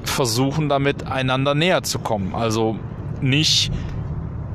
[0.03, 2.35] versuchen, damit einander näher zu kommen.
[2.35, 2.77] Also
[3.21, 3.71] nicht,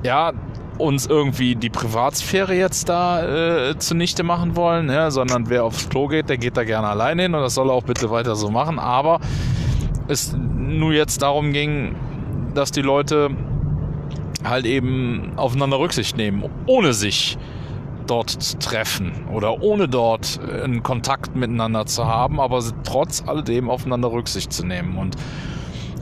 [0.03, 0.33] ja,
[0.79, 6.09] uns irgendwie die Privatsphäre jetzt da äh, zunichte machen wollen, ja, sondern wer aufs Klo
[6.09, 8.51] geht, der geht da gerne alleine hin und das soll er auch bitte weiter so
[8.51, 8.79] machen.
[8.79, 9.21] Aber
[10.09, 11.95] es nur jetzt darum ging,
[12.55, 13.31] dass die Leute
[14.43, 17.37] halt eben aufeinander Rücksicht nehmen, ohne sich
[18.11, 24.11] dort zu treffen oder ohne dort einen Kontakt miteinander zu haben, aber trotz alledem aufeinander
[24.11, 24.99] Rücksicht zu nehmen.
[24.99, 25.17] Und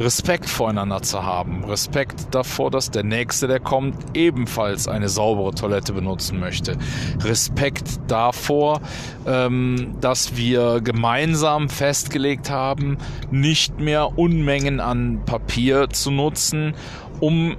[0.00, 1.64] Respekt voreinander zu haben.
[1.64, 6.76] Respekt davor, dass der Nächste, der kommt, ebenfalls eine saubere Toilette benutzen möchte.
[7.20, 8.80] Respekt davor,
[9.26, 12.98] ähm, dass wir gemeinsam festgelegt haben,
[13.32, 16.74] nicht mehr Unmengen an Papier zu nutzen,
[17.18, 17.56] um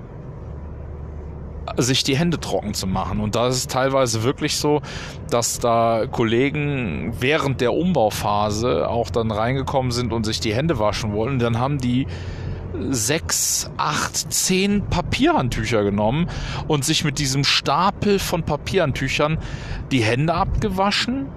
[1.77, 3.19] sich die Hände trocken zu machen.
[3.19, 4.81] Und da ist es teilweise wirklich so,
[5.29, 11.13] dass da Kollegen während der Umbauphase auch dann reingekommen sind und sich die Hände waschen
[11.13, 11.39] wollen.
[11.39, 12.07] Dann haben die
[12.89, 16.29] sechs, acht, zehn Papierhandtücher genommen
[16.67, 19.37] und sich mit diesem Stapel von Papierhandtüchern
[19.91, 21.27] die Hände abgewaschen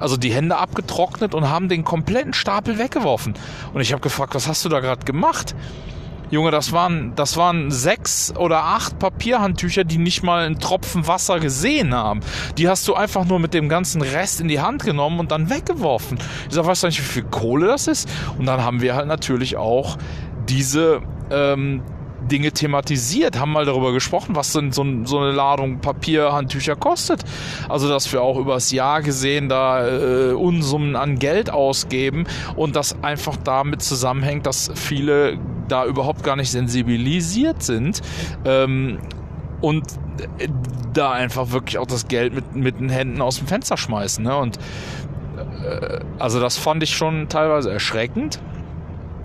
[0.00, 3.34] also die Hände abgetrocknet und haben den kompletten Stapel weggeworfen.
[3.74, 5.54] Und ich habe gefragt, was hast du da gerade gemacht?
[6.30, 11.40] Junge, das waren, das waren sechs oder acht Papierhandtücher, die nicht mal einen Tropfen Wasser
[11.40, 12.20] gesehen haben.
[12.58, 15.48] Die hast du einfach nur mit dem ganzen Rest in die Hand genommen und dann
[15.48, 16.18] weggeworfen.
[16.48, 18.08] Ich sag, weißt du nicht, wie viel Kohle das ist?
[18.38, 19.96] Und dann haben wir halt natürlich auch
[20.48, 21.82] diese ähm,
[22.28, 27.24] Dinge thematisiert, haben mal darüber gesprochen, was denn so, so eine Ladung Papierhandtücher kostet.
[27.68, 33.02] Also, dass wir auch übers Jahr gesehen da äh, Unsummen an Geld ausgeben und das
[33.02, 35.38] einfach damit zusammenhängt, dass viele
[35.68, 38.00] da überhaupt gar nicht sensibilisiert sind.
[38.44, 38.98] Ähm,
[39.60, 39.84] und
[40.38, 40.48] äh,
[40.92, 44.24] da einfach wirklich auch das Geld mit, mit den Händen aus dem Fenster schmeißen.
[44.24, 44.36] Ne?
[44.36, 44.58] Und
[45.64, 48.40] äh, also das fand ich schon teilweise erschreckend.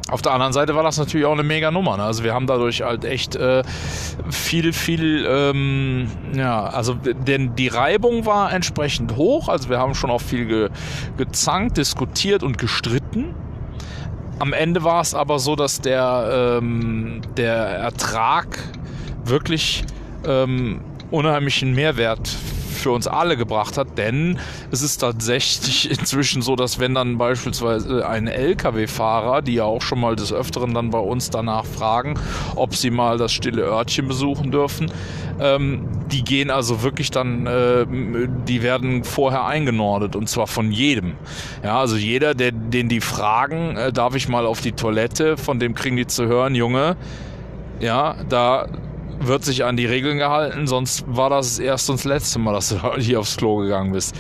[0.10, 1.96] Auf der anderen Seite war das natürlich auch eine mega Nummer.
[1.98, 2.04] Ne?
[2.04, 3.64] Also wir haben dadurch halt echt äh,
[4.30, 9.48] viel, viel, ähm, ja, also denn die Reibung war entsprechend hoch.
[9.48, 10.70] Also wir haben schon auch viel ge,
[11.18, 13.34] gezankt, diskutiert und gestritten.
[14.40, 18.60] Am Ende war es aber so, dass der, ähm, der Ertrag
[19.24, 19.86] wirklich
[20.26, 22.36] ähm, unheimlichen Mehrwert
[22.84, 24.40] für uns alle gebracht hat, denn
[24.72, 30.00] es ist tatsächlich inzwischen so, dass wenn dann beispielsweise ein Lkw-Fahrer, die ja auch schon
[30.00, 32.20] mal des Öfteren dann bei uns danach fragen,
[32.56, 34.92] ob sie mal das stille Örtchen besuchen dürfen,
[35.40, 37.86] ähm, die gehen also wirklich dann, äh,
[38.48, 41.14] die werden vorher eingenordet und zwar von jedem.
[41.64, 45.60] Ja, also jeder, der, den die fragen, äh, darf ich mal auf die Toilette, von
[45.60, 46.98] dem kriegen die zu hören, Junge,
[47.80, 48.68] ja, da
[49.28, 52.70] wird sich an die Regeln gehalten, sonst war das erste und das letzte Mal, dass
[52.70, 54.16] du hier aufs Klo gegangen bist.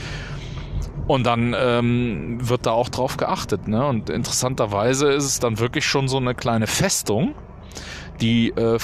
[1.07, 3.67] Und dann ähm, wird da auch drauf geachtet.
[3.67, 3.85] Ne?
[3.85, 7.35] Und interessanterweise ist es dann wirklich schon so eine kleine Festung,
[8.21, 8.79] die äh,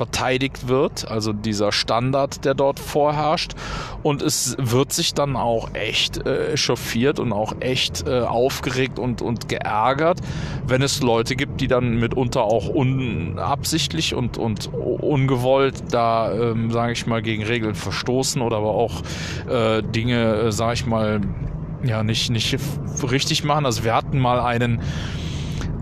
[0.00, 3.52] verteidigt wird, also dieser Standard, der dort vorherrscht.
[4.02, 9.20] Und es wird sich dann auch echt äh, chauffiert und auch echt äh, aufgeregt und,
[9.20, 10.20] und geärgert,
[10.66, 16.92] wenn es Leute gibt, die dann mitunter auch unabsichtlich und, und ungewollt da, ähm, sage
[16.92, 19.02] ich mal, gegen Regeln verstoßen oder aber auch
[19.50, 21.20] äh, Dinge, äh, sage ich mal,
[21.82, 22.56] ja, nicht, nicht
[23.02, 23.66] richtig machen.
[23.66, 24.80] Also wir hatten mal einen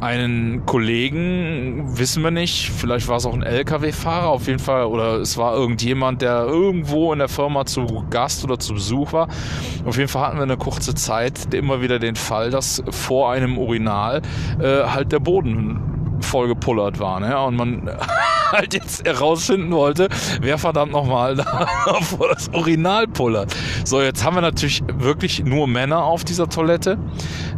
[0.00, 5.16] einen Kollegen, wissen wir nicht, vielleicht war es auch ein LKW-Fahrer, auf jeden Fall, oder
[5.16, 9.28] es war irgendjemand, der irgendwo in der Firma zu Gast oder zu Besuch war.
[9.84, 13.58] Auf jeden Fall hatten wir eine kurze Zeit immer wieder den Fall, dass vor einem
[13.58, 14.22] Urinal
[14.60, 17.38] äh, halt der Boden vollgepullert war, ne?
[17.40, 17.90] Und man
[18.52, 20.08] halt jetzt herausfinden wollte,
[20.40, 21.68] wer verdammt nochmal da
[22.02, 23.54] vor das Urinal pullert.
[23.84, 26.98] So, jetzt haben wir natürlich wirklich nur Männer auf dieser Toilette.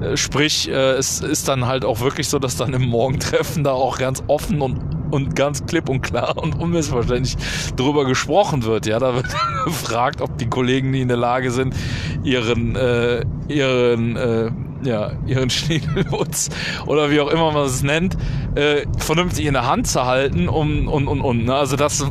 [0.00, 3.72] Äh, sprich, äh, es ist dann halt auch wirklich so, dass dann im Morgentreffen da
[3.72, 7.36] auch ganz offen und und ganz klipp und klar und unmissverständlich
[7.76, 8.86] darüber gesprochen wird.
[8.86, 9.26] Ja, da wird
[9.64, 11.74] gefragt, ob die Kollegen, die in der Lage sind,
[12.22, 14.50] ihren, äh, ihren, äh,
[14.82, 16.50] ja, ihren Schniedelwutz
[16.86, 18.16] oder wie auch immer man es nennt,
[18.54, 21.44] äh, vernünftig in der Hand zu halten um, und, und, und.
[21.44, 21.54] Ne?
[21.54, 22.04] Also das,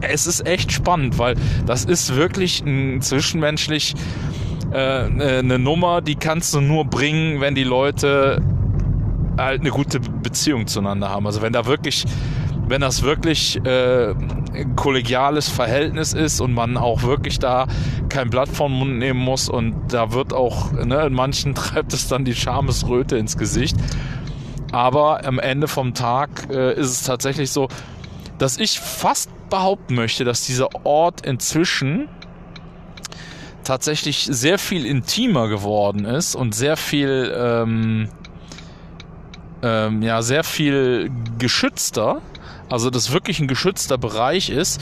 [0.00, 1.36] es ist echt spannend, weil
[1.66, 3.94] das ist wirklich ein zwischenmenschlich
[4.72, 8.42] äh, eine Nummer, die kannst du nur bringen, wenn die Leute
[9.38, 11.26] halt eine gute Beziehung zueinander haben.
[11.26, 12.04] Also wenn da wirklich
[12.68, 17.66] wenn das wirklich äh, ein kollegiales Verhältnis ist und man auch wirklich da
[18.08, 22.08] kein Blatt vom Mund nehmen muss und da wird auch, ne, in manchen treibt es
[22.08, 23.76] dann die Schamesröte ins Gesicht.
[24.72, 27.68] Aber am Ende vom Tag äh, ist es tatsächlich so,
[28.38, 32.08] dass ich fast behaupten möchte, dass dieser Ort inzwischen
[33.64, 38.08] tatsächlich sehr viel intimer geworden ist und sehr viel, ähm,
[39.62, 42.20] ähm, ja, sehr viel geschützter.
[42.68, 44.80] Also, das wirklich ein geschützter Bereich ist,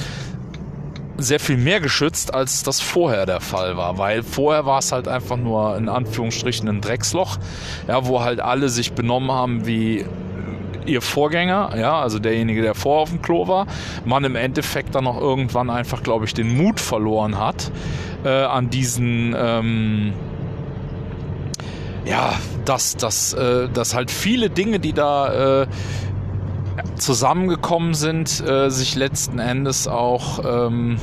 [1.16, 3.98] sehr viel mehr geschützt, als das vorher der Fall war.
[3.98, 7.38] Weil vorher war es halt einfach nur in Anführungsstrichen ein Drecksloch,
[7.86, 10.04] ja, wo halt alle sich benommen haben wie
[10.86, 13.66] ihr Vorgänger, ja, also derjenige, der vor auf dem Klo war,
[14.04, 17.70] man im Endeffekt dann auch irgendwann einfach, glaube ich, den Mut verloren hat
[18.24, 20.12] äh, an diesen, ähm,
[22.04, 22.34] ja,
[22.66, 25.66] dass, dass, äh, dass halt viele Dinge, die da äh,
[26.96, 30.98] zusammengekommen sind, äh, sich letzten Endes auch ähm,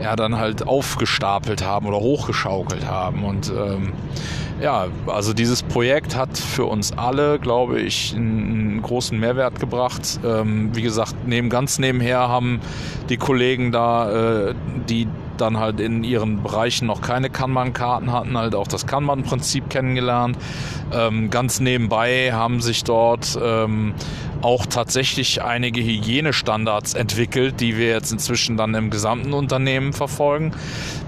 [0.00, 3.92] ja dann halt aufgestapelt haben oder hochgeschaukelt haben und ähm,
[4.60, 10.20] ja, also dieses Projekt hat für uns alle, glaube ich, einen großen Mehrwert gebracht.
[10.24, 12.60] Ähm, wie gesagt, neben ganz nebenher haben
[13.08, 14.10] die Kollegen da,
[14.50, 14.54] äh,
[14.88, 20.38] die dann halt in ihren Bereichen noch keine Kanban-Karten hatten, halt auch das Kanban-Prinzip kennengelernt.
[20.92, 23.94] Ähm, ganz nebenbei haben sich dort ähm,
[24.44, 30.52] auch tatsächlich einige Hygienestandards entwickelt, die wir jetzt inzwischen dann im gesamten Unternehmen verfolgen,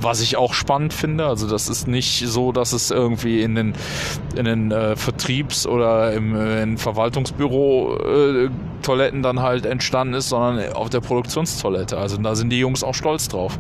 [0.00, 1.26] was ich auch spannend finde.
[1.26, 3.74] Also das ist nicht so, dass es irgendwie in den,
[4.36, 8.50] in den äh, Vertriebs- oder im äh, in Verwaltungsbüro äh,
[8.82, 11.98] Toiletten dann halt entstanden ist, sondern auf der Produktionstoilette.
[11.98, 13.58] Also da sind die Jungs auch stolz drauf.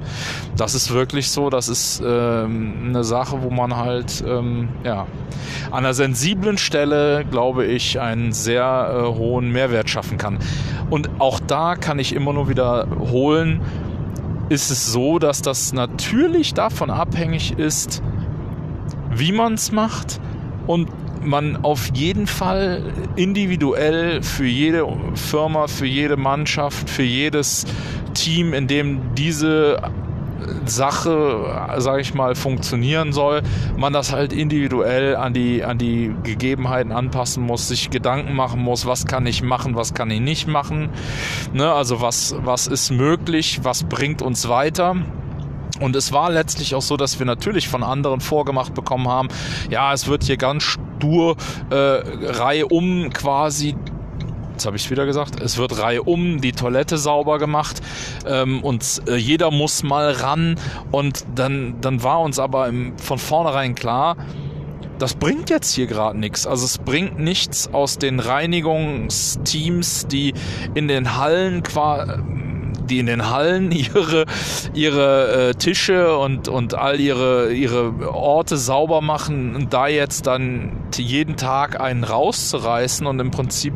[0.56, 5.06] Das ist wirklich so, das ist ähm, eine Sache, wo man halt ähm, ja
[5.70, 10.38] an einer sensiblen Stelle, glaube ich, einen sehr äh, hohen Mehrwert schaffen kann.
[10.90, 13.60] Und auch da kann ich immer nur wiederholen,
[14.48, 18.02] ist es so, dass das natürlich davon abhängig ist,
[19.10, 20.20] wie man es macht
[20.66, 20.88] und
[21.24, 22.82] man auf jeden Fall
[23.16, 27.66] individuell für jede Firma, für jede Mannschaft, für jedes
[28.14, 29.78] Team, in dem diese
[30.64, 33.42] Sache, sage ich mal, funktionieren soll,
[33.76, 38.86] man das halt individuell an die, an die Gegebenheiten anpassen muss, sich Gedanken machen muss,
[38.86, 40.90] was kann ich machen, was kann ich nicht machen,
[41.52, 41.72] ne?
[41.72, 44.96] also was, was ist möglich, was bringt uns weiter.
[45.80, 49.28] Und es war letztlich auch so, dass wir natürlich von anderen vorgemacht bekommen haben,
[49.68, 51.36] ja, es wird hier ganz stur
[51.70, 53.76] äh, Reihe um quasi
[54.56, 57.82] jetzt habe ich es wieder gesagt, es wird Reihe um, die Toilette sauber gemacht
[58.26, 60.56] ähm, und äh, jeder muss mal ran
[60.90, 64.16] und dann, dann war uns aber im, von vornherein klar,
[64.98, 66.46] das bringt jetzt hier gerade nichts.
[66.46, 70.32] Also es bringt nichts aus den Reinigungsteams, die
[70.74, 72.14] in den Hallen quasi
[72.86, 74.26] die in den Hallen ihre,
[74.72, 80.72] ihre äh, Tische und, und all ihre, ihre Orte sauber machen und da jetzt dann
[80.96, 83.74] jeden Tag einen rauszureißen und im Prinzip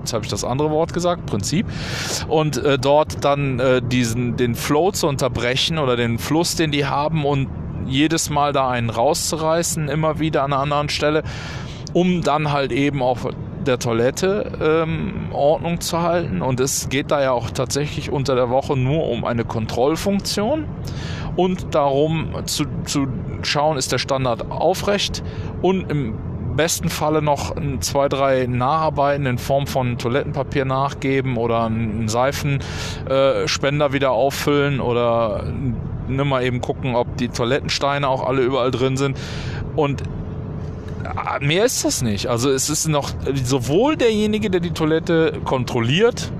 [0.00, 1.66] jetzt habe ich das andere Wort gesagt, Prinzip,
[2.28, 6.86] und äh, dort dann äh, diesen den Flow zu unterbrechen oder den Fluss, den die
[6.86, 7.48] haben und
[7.86, 11.22] jedes Mal da einen rauszureißen, immer wieder an einer anderen Stelle,
[11.92, 13.26] um dann halt eben auf
[13.66, 16.42] der Toilette ähm, Ordnung zu halten.
[16.42, 20.66] Und es geht da ja auch tatsächlich unter der Woche nur um eine Kontrollfunktion
[21.36, 23.06] und darum zu, zu
[23.42, 25.22] schauen, ist der Standard aufrecht
[25.62, 26.14] und im
[26.60, 33.92] besten Falle noch zwei, drei Nacharbeiten in Form von Toilettenpapier nachgeben oder einen Seifenspender äh,
[33.94, 35.42] wieder auffüllen oder
[36.06, 39.16] nimm mal eben gucken, ob die Toilettensteine auch alle überall drin sind.
[39.74, 42.26] Und äh, mehr ist das nicht.
[42.26, 46.30] Also es ist noch sowohl derjenige, der die Toilette kontrolliert,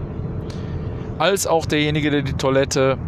[1.16, 2.98] als auch derjenige, der die Toilette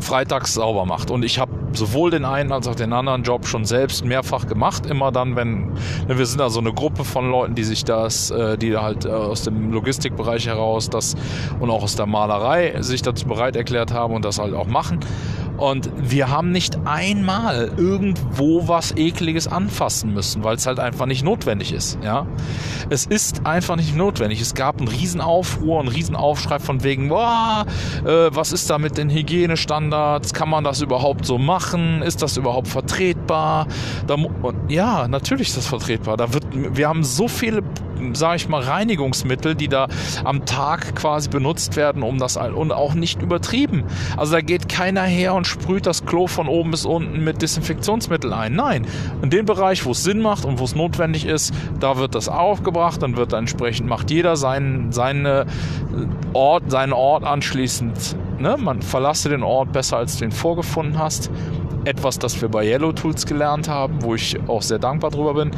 [0.00, 1.10] freitags sauber macht.
[1.10, 4.86] Und ich habe sowohl den einen als auch den anderen Job schon selbst mehrfach gemacht.
[4.86, 5.72] Immer dann, wenn
[6.08, 9.04] ne, wir sind da so eine Gruppe von Leuten, die sich das, äh, die halt
[9.04, 11.16] äh, aus dem Logistikbereich heraus das
[11.58, 15.00] und auch aus der Malerei sich dazu bereit erklärt haben und das halt auch machen.
[15.60, 21.22] Und wir haben nicht einmal irgendwo was Ekliges anfassen müssen, weil es halt einfach nicht
[21.22, 21.98] notwendig ist.
[22.02, 22.26] Ja,
[22.88, 24.40] es ist einfach nicht notwendig.
[24.40, 27.66] Es gab einen Riesenaufruhr, einen Riesenaufschrei von wegen, boah,
[28.06, 30.32] äh, was ist da mit den Hygienestandards?
[30.32, 32.00] Kann man das überhaupt so machen?
[32.00, 33.66] Ist das überhaupt vertretbar?
[34.06, 34.16] Da,
[34.68, 36.16] ja, natürlich ist das vertretbar.
[36.16, 37.62] Da wird, wir haben so viele
[38.14, 39.88] sage ich mal, Reinigungsmittel, die da
[40.24, 43.84] am Tag quasi benutzt werden, um das und auch nicht übertrieben.
[44.16, 48.32] Also da geht keiner her und sprüht das Klo von oben bis unten mit Desinfektionsmittel
[48.32, 48.54] ein.
[48.54, 48.86] Nein,
[49.22, 52.28] in dem Bereich, wo es Sinn macht und wo es notwendig ist, da wird das
[52.28, 55.46] aufgebracht, dann wird da entsprechend macht jeder seinen, seine
[56.32, 58.16] Ort, seinen Ort anschließend.
[58.38, 58.56] Ne?
[58.58, 61.30] Man verlasse den Ort besser, als du ihn vorgefunden hast
[61.84, 65.50] etwas, das wir bei Yellow Tools gelernt haben, wo ich auch sehr dankbar drüber bin.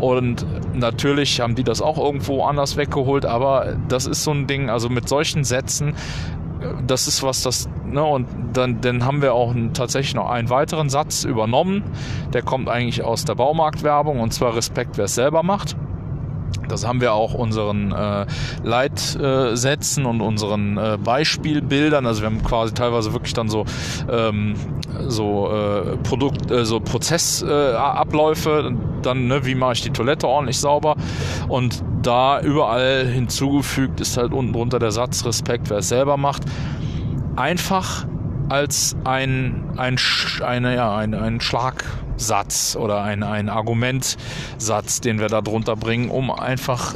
[0.00, 4.70] Und natürlich haben die das auch irgendwo anders weggeholt, aber das ist so ein Ding,
[4.70, 5.94] also mit solchen Sätzen,
[6.86, 10.88] das ist was, das, ne, und dann, dann haben wir auch tatsächlich noch einen weiteren
[10.88, 11.82] Satz übernommen,
[12.32, 15.76] der kommt eigentlich aus der Baumarktwerbung und zwar Respekt, wer es selber macht.
[16.72, 18.26] Das haben wir auch unseren äh,
[18.64, 22.06] Leitsätzen und unseren äh, Beispielbildern.
[22.06, 23.64] Also wir haben quasi teilweise wirklich dann so
[24.10, 24.54] ähm,
[25.06, 28.72] so äh, Produkt, äh, so Prozessabläufe.
[28.72, 30.96] Äh, dann ne, wie mache ich die Toilette ordentlich sauber
[31.48, 36.44] und da überall hinzugefügt ist halt unten drunter der Satz Respekt, wer es selber macht.
[37.36, 38.06] Einfach
[38.48, 39.96] als ein, ein,
[40.44, 41.84] eine, ja, ein, ein Schlag
[42.22, 46.94] Satz oder ein, ein Argumentsatz, den wir da drunter bringen, um einfach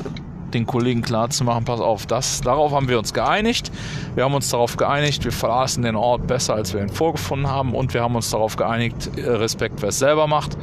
[0.55, 3.71] den Kollegen klarzumachen, pass auf, das, darauf haben wir uns geeinigt.
[4.15, 7.75] Wir haben uns darauf geeinigt, wir verlassen den Ort besser, als wir ihn vorgefunden haben
[7.75, 10.57] und wir haben uns darauf geeinigt, Respekt, wer es selber macht.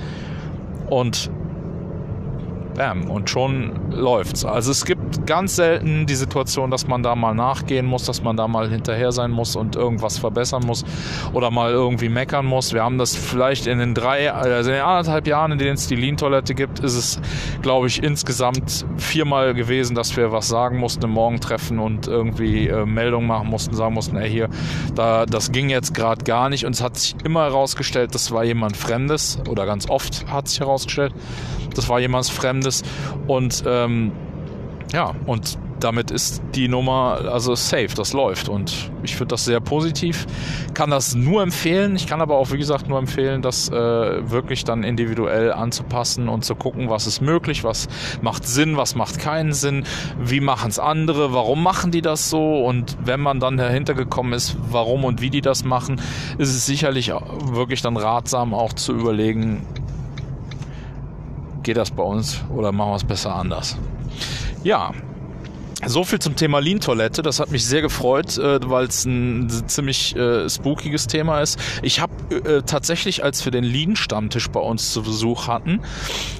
[0.89, 1.29] Und
[2.75, 4.45] bam, und schon läuft's.
[4.45, 8.37] Also es gibt ganz selten die Situation, dass man da mal nachgehen muss, dass man
[8.37, 10.83] da mal hinterher sein muss und irgendwas verbessern muss
[11.33, 12.73] oder mal irgendwie meckern muss.
[12.73, 15.87] Wir haben das vielleicht in den drei, also in den anderthalb Jahren, in denen es
[15.87, 17.21] die Lean-Toilette gibt, ist es,
[17.61, 22.85] glaube ich, insgesamt viermal gewesen, dass wir was sagen mussten im Morgentreffen und irgendwie äh,
[22.85, 24.49] Meldungen machen mussten, sagen mussten, ey, hier,
[24.95, 28.43] da, das ging jetzt gerade gar nicht und es hat sich immer herausgestellt, das war
[28.43, 31.13] jemand Fremdes oder ganz oft hat sich herausgestellt,
[31.75, 32.62] das war jemand Fremdes
[33.27, 34.11] und ähm,
[34.93, 39.59] ja, und damit ist die Nummer also safe, das läuft und ich finde das sehr
[39.59, 40.25] positiv.
[40.73, 41.95] Kann das nur empfehlen.
[41.95, 46.45] Ich kann aber auch, wie gesagt, nur empfehlen, das äh, wirklich dann individuell anzupassen und
[46.45, 47.87] zu gucken, was ist möglich, was
[48.21, 49.83] macht Sinn, was macht keinen Sinn,
[50.19, 54.33] wie machen es andere, warum machen die das so und wenn man dann dahinter gekommen
[54.33, 55.99] ist, warum und wie die das machen,
[56.37, 59.65] ist es sicherlich wirklich dann ratsam auch zu überlegen,
[61.63, 63.77] geht das bei uns oder machen wir es besser anders?
[64.63, 64.91] Ja,
[65.85, 67.21] so viel zum Thema Lean-Toilette.
[67.21, 71.59] Das hat mich sehr gefreut, äh, weil es ein ziemlich äh, spookiges Thema ist.
[71.81, 75.81] Ich habe äh, tatsächlich, als wir den Lean-Stammtisch bei uns zu Besuch hatten,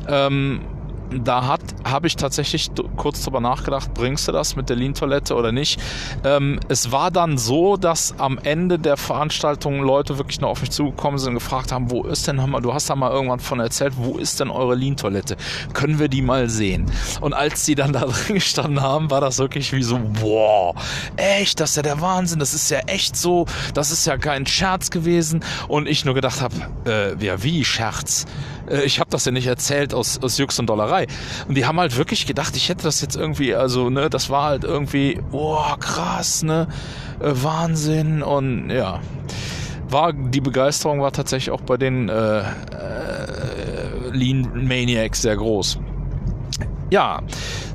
[0.07, 0.61] ähm,
[1.23, 5.51] da hat habe ich tatsächlich kurz drüber nachgedacht, bringst du das mit der Lean-Toilette oder
[5.51, 5.79] nicht?
[6.23, 10.71] Ähm, es war dann so, dass am Ende der Veranstaltung Leute wirklich noch auf mich
[10.71, 13.93] zugekommen sind und gefragt haben, wo ist denn, du hast da mal irgendwann von erzählt,
[13.97, 15.37] wo ist denn eure Lean-Toilette?
[15.73, 16.91] Können wir die mal sehen?
[17.21, 20.73] Und als die dann da drin gestanden haben, war das wirklich wie so, boah,
[21.17, 24.45] echt, das ist ja der Wahnsinn, das ist ja echt so, das ist ja kein
[24.45, 25.43] Scherz gewesen.
[25.67, 26.55] Und ich nur gedacht habe,
[26.85, 28.25] äh, ja, wie Scherz?
[28.69, 31.07] Äh, ich habe das ja nicht erzählt aus, aus Jux und Dollerei.
[31.47, 34.45] Und die haben halt wirklich gedacht, ich hätte das jetzt irgendwie, also, ne, das war
[34.45, 36.67] halt irgendwie, oh, krass, ne,
[37.19, 38.99] äh, Wahnsinn und ja.
[39.89, 42.43] War, die Begeisterung war tatsächlich auch bei den äh, äh,
[44.11, 45.77] Lean Maniacs sehr groß.
[46.89, 47.21] Ja,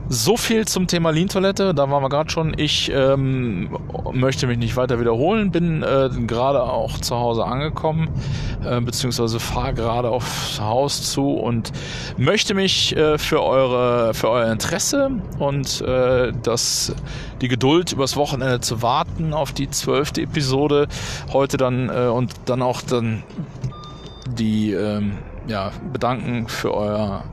[0.08, 2.54] so viel zum Thema Lean-Toilette, da waren wir gerade schon.
[2.56, 3.76] Ich ähm,
[4.12, 8.08] möchte mich nicht weiter wiederholen, bin äh, gerade auch zu Hause angekommen,
[8.64, 11.72] äh, beziehungsweise fahre gerade aufs Haus zu und
[12.16, 16.94] möchte mich äh, für, eure, für euer Interesse und äh, das,
[17.42, 20.88] die Geduld übers Wochenende zu warten auf die zwölfte Episode.
[21.32, 23.22] Heute dann äh, und dann auch dann
[24.38, 27.24] die ähm, ja, bedanken für euer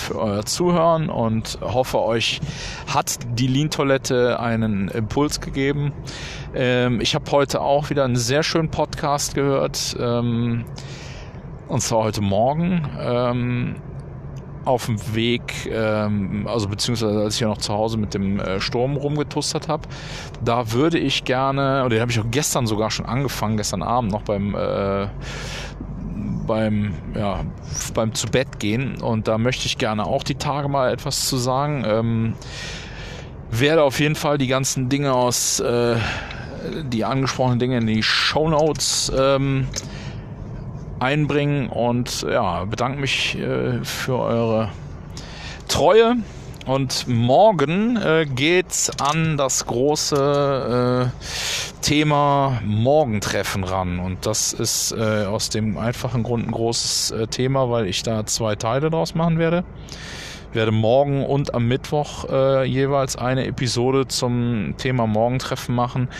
[0.00, 2.40] für euer Zuhören und hoffe, euch
[2.86, 5.92] hat die Lean-Toilette einen Impuls gegeben.
[6.54, 10.64] Ähm, ich habe heute auch wieder einen sehr schönen Podcast gehört, ähm,
[11.68, 12.88] und zwar heute Morgen.
[12.98, 13.76] Ähm,
[14.68, 18.60] auf dem Weg, ähm, also beziehungsweise als ich ja noch zu Hause mit dem äh,
[18.60, 19.88] Sturm rumgetustert habe,
[20.44, 24.12] da würde ich gerne, oder den habe ich auch gestern sogar schon angefangen, gestern Abend
[24.12, 25.08] noch beim äh,
[26.48, 27.44] beim, ja,
[27.94, 29.00] beim zu Bett gehen.
[29.00, 31.84] Und da möchte ich gerne auch die Tage mal etwas zu sagen.
[31.86, 32.34] Ähm,
[33.52, 35.94] werde auf jeden Fall die ganzen Dinge aus, äh,
[36.82, 39.68] die angesprochenen Dinge in die Show Notes ähm,
[40.98, 44.70] einbringen und ja, bedanke mich äh, für eure
[45.68, 46.16] Treue.
[46.68, 53.98] Und morgen äh, geht's an das große äh, Thema Morgentreffen ran.
[53.98, 58.26] Und das ist äh, aus dem einfachen Grund ein großes äh, Thema, weil ich da
[58.26, 59.64] zwei Teile draus machen werde.
[60.52, 66.10] werde morgen und am Mittwoch äh, jeweils eine Episode zum Thema Morgentreffen machen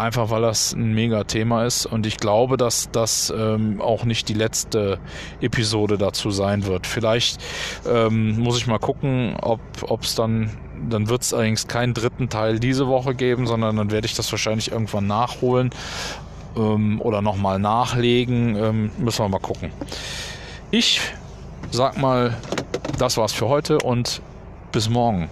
[0.00, 4.28] einfach weil das ein mega Thema ist und ich glaube, dass das ähm, auch nicht
[4.28, 4.98] die letzte
[5.40, 6.86] Episode dazu sein wird.
[6.86, 7.40] Vielleicht
[7.88, 10.50] ähm, muss ich mal gucken, ob es dann,
[10.88, 14.30] dann wird es allerdings keinen dritten Teil diese Woche geben, sondern dann werde ich das
[14.32, 15.70] wahrscheinlich irgendwann nachholen
[16.56, 18.56] ähm, oder nochmal nachlegen.
[18.56, 19.70] Ähm, müssen wir mal gucken.
[20.70, 21.00] Ich
[21.70, 22.36] sag mal,
[22.98, 24.22] das war's für heute und
[24.72, 25.28] bis morgen.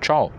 [0.00, 0.30] Ciao.